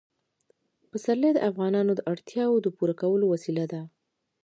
[0.91, 3.81] پسرلی د افغانانو د اړتیاوو د پوره کولو وسیله ده.